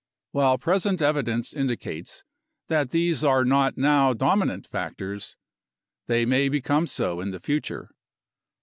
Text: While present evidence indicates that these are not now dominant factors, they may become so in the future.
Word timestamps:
While 0.31 0.57
present 0.57 0.99
evidence 0.99 1.53
indicates 1.53 2.23
that 2.69 2.89
these 2.89 3.23
are 3.23 3.45
not 3.45 3.77
now 3.77 4.13
dominant 4.13 4.65
factors, 4.65 5.37
they 6.07 6.25
may 6.25 6.49
become 6.49 6.87
so 6.87 7.19
in 7.21 7.29
the 7.29 7.39
future. 7.39 7.91